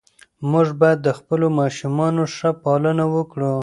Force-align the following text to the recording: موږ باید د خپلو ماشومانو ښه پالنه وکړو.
موږ 0.51 0.67
باید 0.81 0.99
د 1.03 1.09
خپلو 1.19 1.47
ماشومانو 1.59 2.23
ښه 2.35 2.49
پالنه 2.63 3.05
وکړو. 3.15 3.53